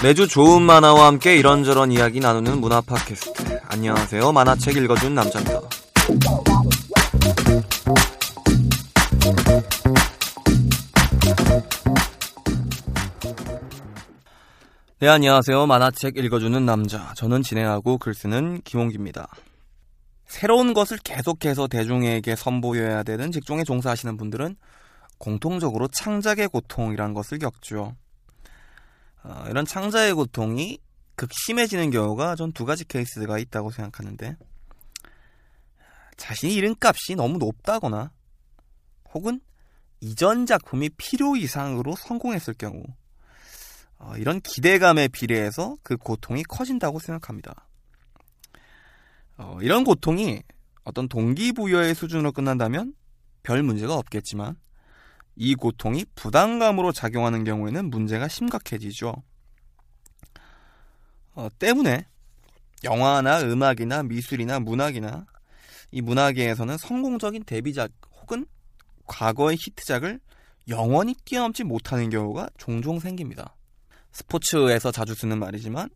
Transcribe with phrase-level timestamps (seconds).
[0.00, 3.60] 매주 좋은 만화와 함께 이런저런 이야기 나누는 문화 팟캐스트.
[3.64, 4.30] 안녕하세요.
[4.30, 5.60] 만화책 읽어준 남자입니다.
[15.00, 15.66] 네, 안녕하세요.
[15.66, 17.12] 만화책 읽어주는 남자.
[17.16, 19.26] 저는 진행하고 글 쓰는 김홍기입니다.
[20.26, 24.54] 새로운 것을 계속해서 대중에게 선보여야 되는 직종에 종사하시는 분들은
[25.18, 27.96] 공통적으로 창작의 고통이라는 것을 겪죠.
[29.22, 30.78] 어, 이런 창자의 고통이
[31.16, 34.36] 극심해지는 경우가 전 두 가지 케이스가 있다고 생각하는데
[36.16, 38.12] 자신이 잃은 값이 너무 높다거나
[39.14, 39.40] 혹은
[40.00, 42.82] 이전 작품이 필요 이상으로 성공했을 경우
[43.98, 47.66] 어, 이런 기대감에 비례해서 그 고통이 커진다고 생각합니다.
[49.36, 50.42] 어, 이런 고통이
[50.84, 52.94] 어떤 동기부여의 수준으로 끝난다면
[53.42, 54.56] 별 문제가 없겠지만
[55.40, 59.14] 이 고통이 부담감으로 작용하는 경우에는 문제가 심각해지죠.
[61.34, 62.06] 어, 때문에
[62.82, 65.26] 영화나 음악이나 미술이나 문학이나
[65.92, 68.46] 이 문화계에서는 성공적인 데뷔작 혹은
[69.06, 70.18] 과거의 히트작을
[70.68, 73.54] 영원히 뛰어넘지 못하는 경우가 종종 생깁니다.
[74.10, 75.88] 스포츠에서 자주 쓰는 말이지만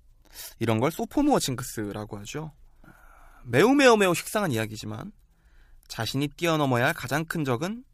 [0.61, 2.53] 이런 걸 소포모어 징크스라고 하죠.
[3.45, 5.11] 매우 매우 매우 식상한 이야기지만
[5.89, 7.85] 자신이 뛰어넘어야 할 가장 큰 적은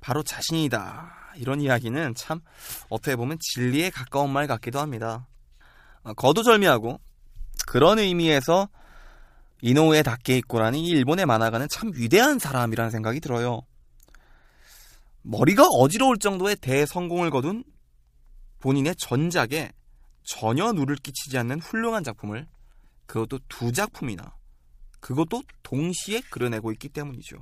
[0.00, 1.34] 바로 자신이다.
[1.36, 2.40] 이런 이야기는 참
[2.88, 5.26] 어떻게 보면 진리에 가까운 말 같기도 합니다.
[6.02, 7.00] 어, 거두절미하고
[7.66, 8.68] 그런 의미에서
[9.60, 13.62] 이노우에 다케이코라는 이 일본의 만화가는 참 위대한 사람이라는 생각이 들어요.
[15.22, 17.64] 머리가 어지러울 정도의 대성공을 거둔
[18.60, 19.72] 본인의 전작에
[20.22, 22.46] 전혀 누를 끼치지 않는 훌륭한 작품을
[23.06, 24.34] 그것도 두 작품이나
[25.00, 27.36] 그것도 동시에 그려내고 있기 때문이죠.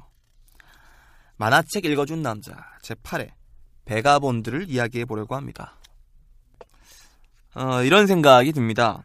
[1.39, 3.31] 만화책 읽어준 남자 제8회
[3.85, 5.77] 베가본드를 이야기해 보려고 합니다.
[7.55, 9.05] 어, 이런 생각이 듭니다.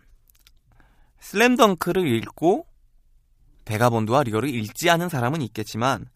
[1.20, 2.66] 슬램덩크를 읽고
[3.66, 6.08] 베가본드와 리거를 읽지 않은 사람은 있겠지만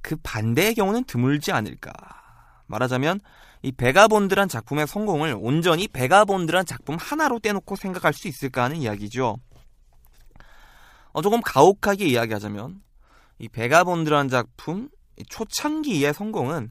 [0.00, 1.92] 그 반대의 경우는 드물지 않을까.
[2.66, 3.20] 말하자면
[3.62, 9.38] 이 베가본드란 작품의 성공을 온전히 베가본드란 작품 하나로 떼놓고 생각할 수 있을까 하는 이야기죠.
[11.12, 12.82] 어, 조금 가혹하게 이야기하자면
[13.38, 14.88] 이 베가본드란 작품
[15.28, 16.70] 초창기의 성공은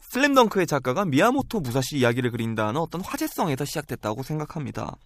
[0.00, 4.96] 슬램덩크의 작가가 미야모토 무사시 이야기를 그린다는 어떤 화제성에서 시작됐다고 생각합니다.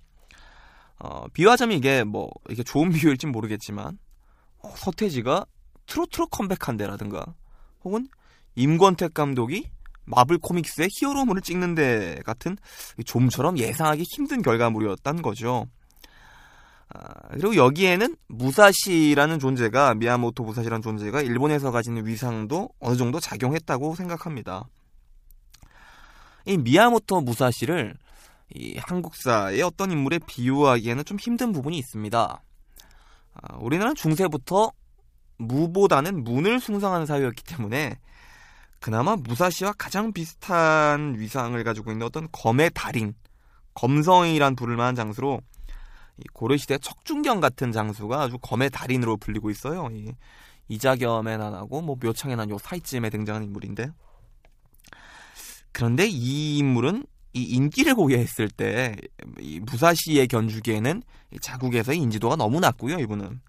[0.99, 3.99] 어, 비유하자면 이게 뭐 이게 좋은 비유일진 모르겠지만
[4.61, 5.45] 어, 서태지가
[5.87, 7.35] 트로트로 컴백한데라든가
[7.83, 8.09] 혹은
[8.55, 9.69] 임권택 감독이
[10.07, 12.57] 마블 코믹스의 히어로물을 찍는데 같은
[13.05, 15.67] 좀처럼 예상하기 힘든 결과물이었다는 거죠.
[16.93, 24.69] 아, 그리고 여기에는 무사시라는 존재가 미야모토 무사시라는 존재가 일본에서 가지는 위상도 어느 정도 작용했다고 생각합니다.
[26.47, 27.95] 이 미야모토 무사시를
[28.55, 32.43] 이 한국사의 어떤 인물에 비유하기에는 좀 힘든 부분이 있습니다.
[33.35, 34.71] 아, 우리나라는 중세부터
[35.39, 37.99] 무보다는 문을 숭상하는 사회였기 때문에
[38.79, 43.15] 그나마 무사시와 가장 비슷한 위상을 가지고 있는 어떤 검의 달인,
[43.73, 45.41] 검성이란 부를 만한 장수로
[46.33, 49.89] 고려시대 척준경 같은 장수가 아주 검의 달인으로 불리고 있어요.
[49.93, 50.13] 이,
[50.69, 53.91] 이자겸에 난하고 뭐 묘창에 난요 사이쯤에 등장하는 인물인데
[55.73, 58.95] 그런데 이 인물은 이 인기를 고려했을 때
[59.41, 61.03] 이 무사시에 견주기에는
[61.41, 62.99] 자국에서의 인지도가 너무 낮고요.
[62.99, 63.41] 이분은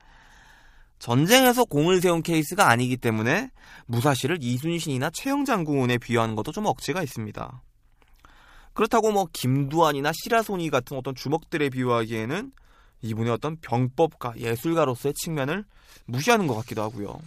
[1.00, 3.52] 전쟁에서 공을 세운 케이스가 아니기 때문에
[3.88, 7.62] 무사시를 이순신이나 최영장군에 비유하는 것도 좀 억지가 있습니다.
[8.74, 12.52] 그렇다고 뭐 김두한이나 시라소니 같은 어떤 주먹들에 비유하기에는
[13.06, 15.64] 이분의 어떤 병법가, 예술가로서의 측면을
[16.06, 17.20] 무시하는 것 같기도 하고요.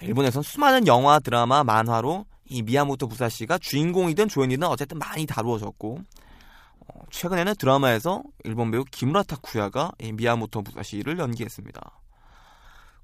[0.00, 5.98] 일본에선 수많은 영화, 드라마, 만화로 이 미야모토 부사시가 주인공이든 조연이든 어쨌든 많이 다루어졌고
[6.80, 11.80] 어, 최근에는 드라마에서 일본 배우 기무라 타쿠야가 이 미야모토 무사시를 연기했습니다.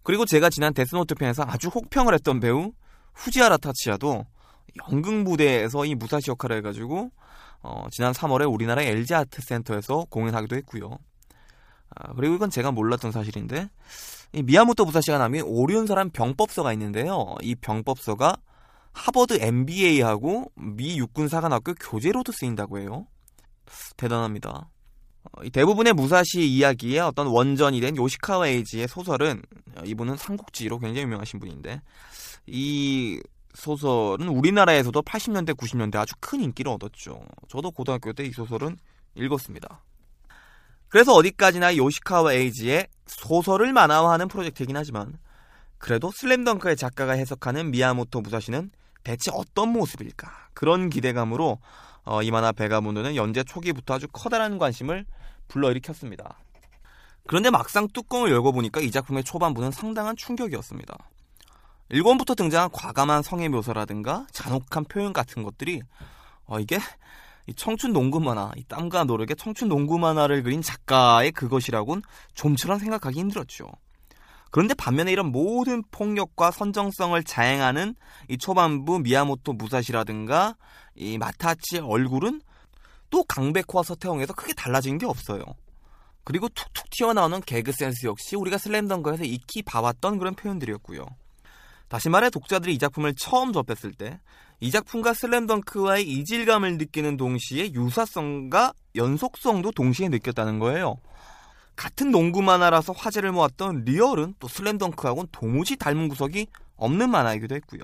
[0.03, 2.73] 그리고 제가 지난 데스노트 편에서 아주 혹평을 했던 배우
[3.15, 4.27] 후지와라 타츠야도
[4.91, 7.11] 연극 무대에서 이 무사시 역할을 해가지고
[7.62, 10.99] 어, 지난 3월에 우리나라 LG 아트센터에서 공연하기도 했고요.
[11.95, 13.69] 아, 그리고 이건 제가 몰랐던 사실인데
[14.33, 17.35] 이 미야모토 무사시가 남긴 오륜사란 병법서가 있는데요.
[17.43, 18.37] 이 병법서가
[18.93, 23.07] 하버드 MBA하고 미 육군사관학교 교재로도 쓰인다고 해요.
[23.97, 24.69] 대단합니다.
[25.23, 29.43] 어, 대부분의 무사시 이야기의 어떤 원전이 된 요시카와 에이지의 소설은
[29.77, 31.83] 어, 이분은 삼국지로 굉장히 유명하신 분인데
[32.47, 33.21] 이
[33.55, 37.23] 소설은 우리나라에서도 80년대, 90년대 아주 큰 인기를 얻었죠.
[37.49, 38.76] 저도 고등학교 때 이 소설은
[39.14, 39.82] 읽었습니다.
[40.88, 45.19] 그래서 어디까지나 요시카와 에이지의 소설을 만화화하는 프로젝트이긴 하지만
[45.79, 48.70] 그래도 슬램덩크의 작가가 해석하는 미야모토 무사시는
[49.02, 50.31] 대체 어떤 모습일까?
[50.52, 51.58] 그런 기대감으로
[52.05, 55.06] 어, 이 만화 베가문드는 연재 초기부터 아주 커다란 관심을
[55.49, 56.38] 불러일으켰습니다.
[57.26, 60.97] 그런데 막상 뚜껑을 열고 보니까 이 작품의 초반부는 상당한 충격이었습니다.
[61.91, 65.83] 일권부터 등장한 과감한 성의 묘사라든가 잔혹한 표현 같은 것들이
[66.47, 66.79] 어, 이게
[67.57, 72.03] 청춘 농구 만화, 이 땀과 노력의 청춘 농구 만화를 그린 작가의 그것이라곤
[72.35, 73.69] 좀처럼 생각하기 힘들었죠.
[74.51, 77.95] 그런데 반면에 이런 모든 폭력과 선정성을 자행하는
[78.29, 80.57] 이 초반부 미야모토 무사시라든가
[80.95, 82.41] 이 마타치의 얼굴은
[83.11, 85.43] 또 강백호와 서태웅에서 크게 달라진 게 없어요.
[86.25, 91.07] 그리고 툭툭 튀어나오는 개그 센스 역시 우리가 슬램덩크에서 익히 봐왔던 그런 표현들이었고요.
[91.91, 94.19] 다시 말해 독자들이 이 작품을 처음 접했을 때
[94.63, 100.99] 이 작품과 슬램덩크와의 이질감을 느끼는 동시에 유사성과 연속성도 동시에 느꼈다는 거예요.
[101.77, 106.47] 같은 농구 만화라서 화제를 모았던 리얼은 또 슬램덩크하고는 도무지 닮은 구석이
[106.77, 107.81] 없는 만화이기도 했고요.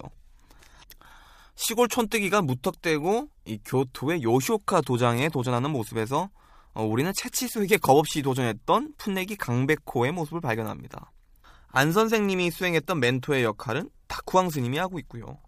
[1.55, 6.29] 시골 촌뜨기가 무턱대고 이 교토의 요시오카 도장에 도전하는 모습에서
[6.75, 11.11] 어, 우리는 채치수에게 겁없이 도전했던 풋내기 강백호의 모습을 발견합니다.
[11.69, 15.38] 안 선생님이 수행했던 멘토의 역할은 다쿠앙 스님이 하고 있고요.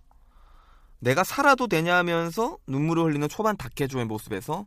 [0.99, 4.67] 내가 살아도 되냐면서 눈물을 흘리는 초반 다케조의 모습에서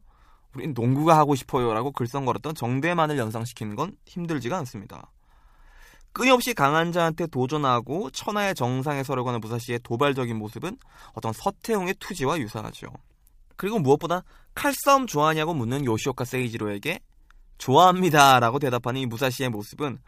[0.55, 5.11] 우린 농구가 하고 싶어요라고 글썽거렸던 정대만을 연상시키는 건 힘들지가 않습니다.
[6.13, 10.77] 끊임없이 강한 자한테 도전하고 천하의 정상에 서려고 하는 무사시의 도발적인 모습은
[11.13, 12.87] 어떤 서태웅의 투지와 유사하죠.
[13.55, 14.23] 그리고 무엇보다
[14.55, 16.99] 칼싸움 좋아하냐고 묻는 요시오카 세이지로에게
[17.59, 19.99] 좋아합니다라고 대답하는 이 무사시의 모습은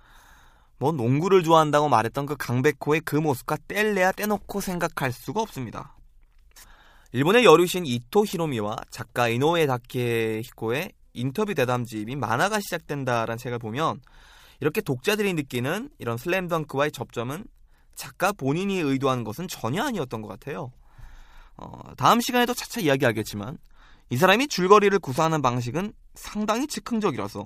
[0.83, 5.95] 뭐 농구를 좋아한다고 말했던 그 강백호의 그 모습과 뗄래야 떼놓고 생각할 수가 없습니다.
[7.13, 14.01] 일본의 여류신 이토 히로미와 작가 이노에 다케히코의 인터뷰 대담집인 만화가 시작된다라는 책을 보면
[14.59, 17.45] 이렇게 독자들이 느끼는 이런 슬램덩크와의 접점은
[17.95, 20.74] 작가 본인이 의도한 것은 전혀 아니었던 것 같아요.
[21.56, 23.57] 어, 다음 시간에도 차차 이야기하겠지만
[24.09, 27.45] 이 사람이 줄거리를 구사하는 방식은 상당히 즉흥적이라서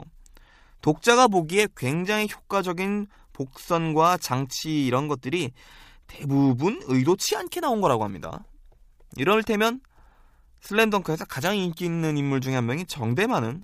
[0.81, 3.07] 독자가 보기에 굉장히 효과적인
[3.37, 5.51] 복선과 장치 이런 것들이
[6.07, 8.43] 대부분 의도치 않게 나온 거라고 합니다.
[9.15, 9.81] 이럴 테면
[10.61, 13.63] 슬램덩크에서 가장 인기 있는 인물 중에 한 명이 정대만은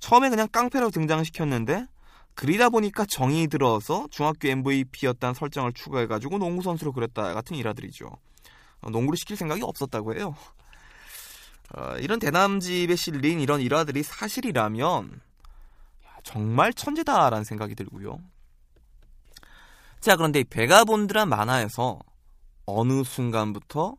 [0.00, 1.86] 처음에 그냥 깡패로 등장시켰는데
[2.34, 8.06] 그리다 보니까 정이 들어서 중학교 MVP였다는 설정을 추가해가지고 농구 선수로 그렸다 같은 일화들이죠.
[8.80, 10.34] 어, 농구를 시킬 생각이 없었다고 해요.
[11.74, 15.20] 어, 이런 대남집에 실린 이런 일화들이 사실이라면
[16.24, 18.20] 정말 천재다라는 생각이 들고요.
[20.00, 21.98] 자 그런데 이 베가본드란 만화에서
[22.66, 23.96] 어느 순간부터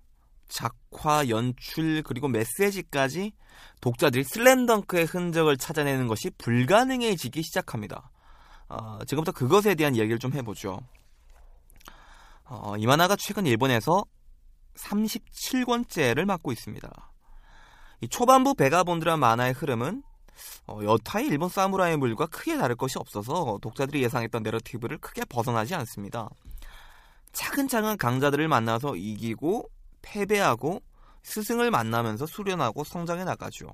[0.47, 3.33] 작화, 연출, 그리고 메시지까지
[3.81, 8.09] 독자들이 슬램덩크의 흔적을 찾아내는 것이 불가능해지기 시작합니다.
[8.69, 10.79] 어, 지금부터 그것에 대한 이야기를 좀 해보죠.
[12.45, 14.05] 어, 이 만화가 최근 일본에서
[14.75, 17.11] 37권째를 맡고 있습니다.
[18.01, 20.03] 이 초반부 베가본드란 만화의 흐름은
[20.67, 26.29] 어, 여타의 일본 사무라이 물과 크게 다를 것이 없어서 독자들이 예상했던 내러티브를 크게 벗어나지 않습니다.
[27.31, 29.69] 차근차근 강자들을 만나서 이기고
[30.01, 30.81] 패배하고
[31.23, 33.67] 스승을 만나면서 수련하고 성장해 나가죠.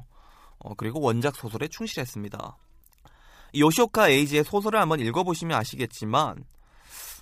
[0.60, 2.58] 어, 그리고 원작 소설에 충실했습니다.
[3.56, 6.44] 요시오카 에이지의 소설을 한번 읽어보시면 아시겠지만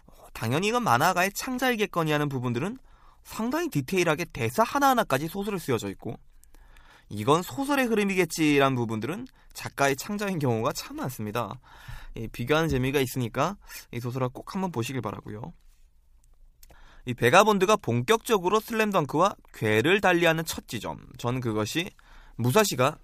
[0.07, 2.77] 어, 당연히 이건 만화가의 창작이겠거니 하는 부분들은
[3.23, 6.17] 상당히 디테일하게 대사 하나하나까지 소설에 쓰여져 있고
[7.13, 11.59] 이건 소설의 흐름이겠지라는 부분들은 작가의 창작인 경우가 참 많습니다.
[12.31, 13.57] 비교하는 재미가 있으니까
[13.91, 15.53] 이 소설을 꼭 한번 보시길 바라고요.
[17.05, 21.05] 이 베가본드가 본격적으로 슬램덩크와 궤를 달리하는 첫 지점.
[21.17, 21.89] 저는 그것이
[22.37, 22.97] 무사시가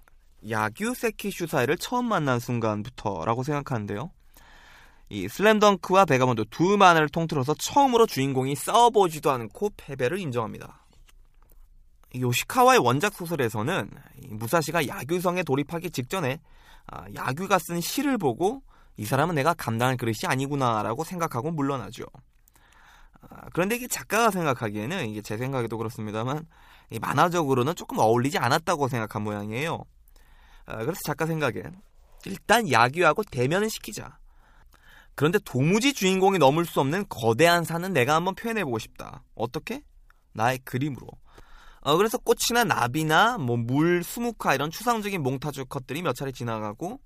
[0.48, 4.10] 야규 세키 슈사이를 처음 만난 순간부터라고 생각하는데요.
[5.10, 10.86] 이 슬램덩크와 베가본드 두 만화를 통틀어서 처음으로 주인공이 싸워보지도 않고 패배를 인정합니다.
[12.14, 13.90] 요시카와의 원작 소설에서는
[14.30, 16.40] 무사시가 야규성에 돌입하기 직전에
[16.86, 18.62] 아, 야규가 쓴 시를 보고
[18.96, 22.04] 이 사람은 내가 감당할 그릇이 아니구나라고 생각하고 물러나죠.
[23.20, 26.46] 아, 그런데 이게 작가가 생각하기에는 이게 제 생각에도 그렇습니다만
[27.00, 29.84] 만화적으로는 조금 어울리지 않았다고 생각한 모양이에요.
[30.66, 31.80] 아, 그래서 작가 생각엔
[32.24, 34.18] 일단 야규하고 대면을 시키자.
[35.14, 39.24] 그런데 도무지 주인공이 넘을 수 없는 거대한 산은 내가 한번 표현해보고 싶다.
[39.34, 39.82] 어떻게?
[40.32, 41.08] 나의 그림으로.
[41.80, 47.00] 어, 그래서 꽃이나 나비나 뭐 물, 수묵화 이런 추상적인 몽타주 컷들이 몇 차례 지나가고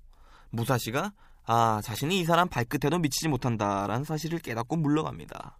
[0.49, 1.13] 무사시가
[1.45, 5.57] 아 자신이 이 사람 발끝에도 미치지 못한다라는 사실을 깨닫고 물러갑니다.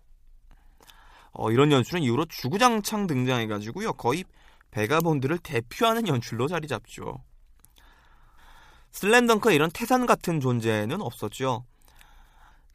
[1.34, 4.24] 어, 이런 연출은 이후로 주구장창 등장해가지고요 거의
[4.72, 7.24] 베가본드를 대표하는 연출로 자리 잡죠.
[8.92, 11.66] 슬램덩크 이런 태산 같은 존재는 없었죠.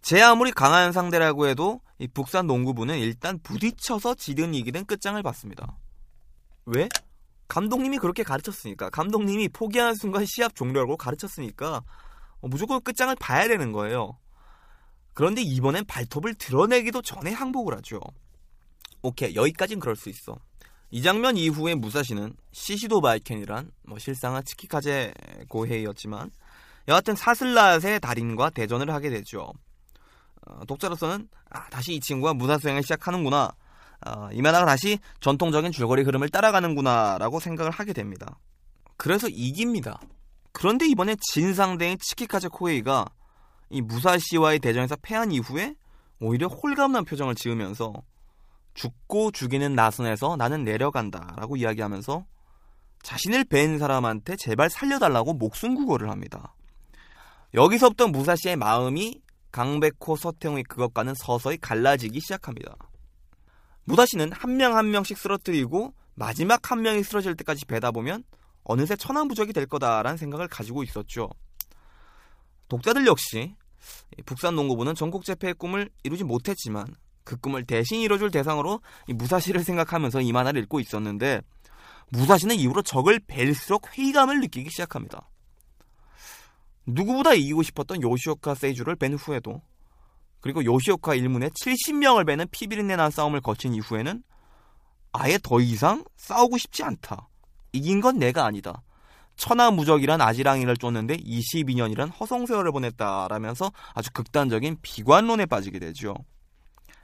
[0.02, 5.76] 제 아무리 강한 상대라고 해도 이 북산 농구부는 일단 부딪혀서 지든 이기든 끝장을 봤습니다.
[6.68, 6.88] 왜?
[7.48, 11.82] 감독님이 그렇게 가르쳤으니까 감독님이 포기하는 순간 시합 종료라고 가르쳤으니까
[12.40, 14.18] 어, 무조건 끝장을 봐야 되는 거예요.
[15.14, 18.00] 그런데 이번엔 발톱을 드러내기도 전에 항복을 하죠.
[19.02, 20.36] 오케이 여기까진 그럴 수 있어.
[20.90, 25.12] 이 장면 이후에 무사시는 시시도 바이켄이란 뭐 실상은 치키카제
[25.48, 26.30] 고해였지만
[26.88, 29.52] 여하튼 사슬랏의 달인과 대전을 하게 되죠.
[30.46, 33.52] 어, 독자로서는 아, 다시 이 친구가 무사 수행을 시작하는구나.
[34.06, 38.38] 어, 이만화가 다시 전통적인 줄거리 흐름을 따라가는구나라고 생각을 하게 됩니다.
[38.96, 40.00] 그래서 이깁니다.
[40.52, 43.06] 그런데 이번에 진 상대인 치키카제 코에이가
[43.70, 45.74] 이 무사시와의 대전에서 패한 이후에
[46.20, 47.92] 오히려 홀감난 표정을 지으면서
[48.74, 52.24] 죽고 죽이는 나선에서 나는 내려간다라고 이야기하면서
[53.02, 56.54] 자신을 뵌 사람한테 제발 살려달라고 목숨 구걸을 합니다.
[57.54, 59.20] 여기서부터 무사시의 마음이
[59.52, 62.76] 강백호 서태웅의 그것과는 서서히 갈라지기 시작합니다.
[63.88, 68.22] 무사시는 한 명 한 명씩 쓰러뜨리고 마지막 한 명이 쓰러질 때까지 배다 보면
[68.64, 71.30] 어느새 천하무적이 될 거다라는 생각을 가지고 있었죠.
[72.68, 73.54] 독자들 역시
[74.26, 76.86] 북산 농구부는 전국 재패의 꿈을 이루지 못했지만
[77.24, 81.40] 그 꿈을 대신 이뤄줄 대상으로 무사시를 생각하면서 이 만화를 읽고 있었는데
[82.10, 85.30] 무사시는 이후로 적을 뵐수록 회의감을 느끼기 시작합니다.
[86.84, 89.62] 누구보다 이기고 싶었던 요시오카 세이주를 뵌 후에도
[90.40, 94.22] 그리고 요시오카 일문에 70명을 베는 피비린내 난 싸움을 거친 이후에는
[95.12, 97.28] 아예 더 이상 싸우고 싶지 않다.
[97.72, 98.82] 이긴 건 내가 아니다.
[99.36, 106.14] 천하무적이란 아지랑이를 쫓는데 22년이란 허송세월을 보냈다라면서 아주 극단적인 비관론에 빠지게 되죠.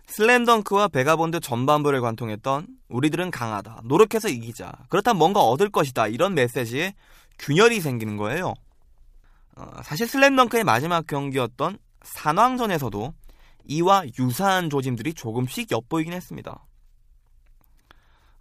[0.07, 3.83] 슬램덩크와 베가본드 전반부를 관통했던 우리들은 강하다.
[3.85, 4.73] 노력해서 이기자.
[4.91, 6.09] 그렇다면 뭔가 얻을 것이다.
[6.09, 6.95] 이런 메시지에
[7.39, 8.55] 균열이 생기는 거예요.
[9.57, 13.15] 어, 사실 슬램덩크의 마지막 경기였던 산왕전에서도
[13.67, 16.67] 이와 유사한 조짐들이 조금씩 엿보이긴 했습니다.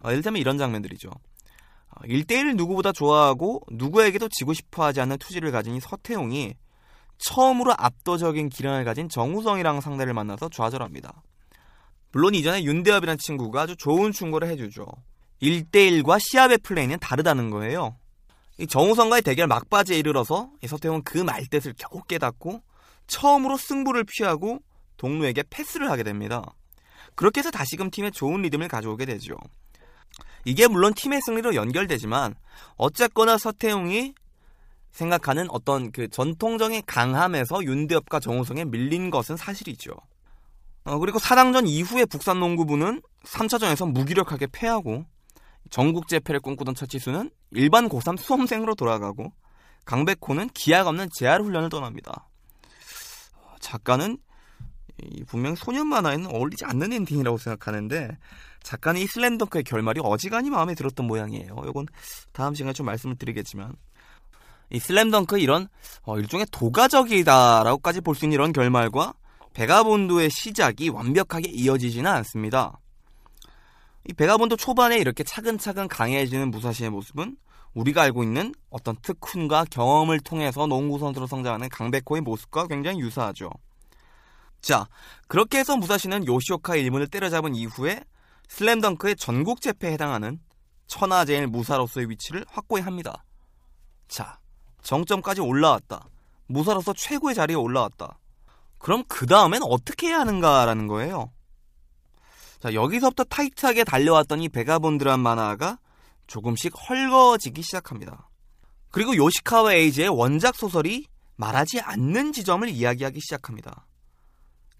[0.00, 1.08] 어, 예를 들면 이런 장면들이죠.
[1.10, 6.54] 어, 1대1 누구보다 좋아하고 누구에게도 지고 싶어 하지 않는 투지를 가진 이 서태웅이
[7.18, 11.22] 처음으로 압도적인 기량을 가진 정우성이랑 상대를 만나서 좌절합니다.
[12.12, 14.86] 물론 이전에 윤대엽이라는 친구가 아주 좋은 충고를 해주죠.
[15.42, 17.96] 1대1과 시합의 플레이는 다르다는 거예요.
[18.58, 22.62] 이 정우성과의 대결 막바지에 이르러서 이 서태웅은 그 말뜻을 겨우 깨닫고
[23.06, 24.60] 처음으로 승부를 피하고
[24.96, 26.42] 동료에게 패스를 하게 됩니다.
[27.14, 29.36] 그렇게 해서 다시금 팀에 좋은 리듬을 가져오게 되죠.
[30.44, 32.34] 이게 물론 팀의 승리로 연결되지만
[32.76, 34.14] 어쨌거나 서태웅이
[34.92, 39.92] 생각하는 어떤 그 전통적인 강함에서 윤대엽과 정우성에 밀린 것은 사실이죠.
[40.84, 45.04] 어, 그리고 사당전 이후에 북산 농구부는 3차전에서 무기력하게 패하고
[45.70, 49.32] 전국 재패를 꿈꾸던 처치수는 일반 고3 수험생으로 돌아가고
[49.86, 52.28] 강백호는 기약 없는 재활 훈련을 떠납니다.
[53.60, 54.18] 작가는
[55.26, 58.16] 분명 소년 만화에는 어울리지 않는 엔딩이라고 생각하는데
[58.62, 61.56] 작가는 이 슬램덩크의 결말이 어지간히 마음에 들었던 모양이에요.
[61.68, 61.86] 이건
[62.32, 63.74] 다음 시간에 좀 말씀을 드리겠지만
[64.70, 65.68] 이 슬램덩크 이런
[66.02, 69.14] 어, 일종의 도가적이다라고까지 볼 수 있는 이런 결말과
[69.52, 72.78] 베가본드의 시작이 완벽하게 이어지지는 않습니다.
[74.06, 77.36] 이 베가본드 초반에 이렇게 차근차근 강해지는 무사시의 모습은
[77.74, 83.50] 우리가 알고 있는 어떤 특훈과 경험을 통해서 농구 선수로 성장하는 강백호의 모습과 굉장히 유사하죠.
[84.64, 84.88] 자,
[85.28, 88.02] 그렇게 해서 무사시는 요시오카 일문을 때려잡은 이후에
[88.48, 90.40] 슬램덩크의 전국 재패에 해당하는
[90.86, 93.24] 천하제일 무사로서의 위치를 확고히 합니다.
[94.08, 94.38] 자,
[94.82, 96.08] 정점까지 올라왔다.
[96.46, 98.18] 무사로서 최고의 자리에 올라왔다.
[98.78, 101.30] 그럼 그 다음엔 어떻게 해야 하는가라는 거예요.
[102.58, 105.78] 자, 여기서부터 타이트하게 달려왔던 이 베가본드란 만화가
[106.26, 108.30] 조금씩 헐거워지기 시작합니다.
[108.90, 111.06] 그리고 요시카와 에이지의 원작 소설이
[111.36, 113.86] 말하지 않는 지점을 이야기하기 시작합니다.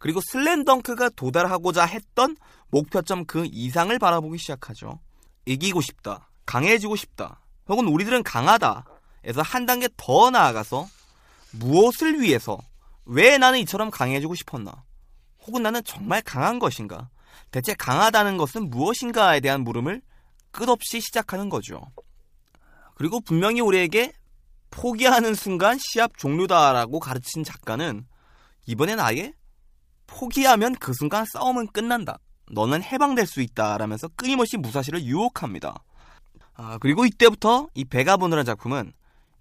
[0.05, 2.37] 그리고 슬램덩크가 도달하고자 했던
[2.69, 5.01] 목표점 그 이상을 바라보기 시작하죠.
[5.47, 6.29] 이기고 싶다.
[6.45, 7.41] 강해지고 싶다.
[7.71, 8.85] 혹은 우리들은 강하다.
[9.25, 10.87] 에서 한 단계 더 나아가서
[11.53, 12.59] 무엇을 위해서
[13.07, 14.85] 왜 나는 이처럼 강해지고 싶었나?
[15.47, 17.09] 혹은 나는 정말 강한 것인가?
[17.51, 20.03] 대체 강하다는 것은 무엇인가에 대한 물음을
[20.51, 21.81] 끝없이 시작하는 거죠.
[22.95, 24.13] 그리고 분명히 우리에게
[24.71, 28.07] 포기하는 순간 시합 종료다라고 가르친 작가는
[28.67, 29.33] 이번엔 아예
[30.15, 32.19] 포기하면 그 순간 싸움은 끝난다.
[32.53, 33.79] 너는 해방될 수 있다.
[33.79, 35.83] 라면서 끊임없이 무사시를 유혹합니다.
[36.55, 38.93] 아, 그리고 이때부터 이 베가본드라는 작품은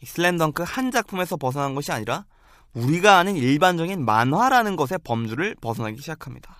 [0.04, 2.26] 슬램덩크 한 작품에서 벗어난 것이 아니라
[2.74, 6.58] 우리가 아는 일반적인 만화라는 것의 범주를 벗어나기 시작합니다.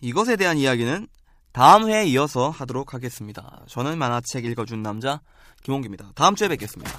[0.00, 1.06] 이것에 대한 이야기는
[1.52, 3.62] 다음 회에 이어서 하도록 하겠습니다.
[3.68, 5.20] 저는 만화책 읽어준 남자
[5.62, 6.10] 김홍기입니다.
[6.16, 6.90] 다음 주에 뵙겠습니다.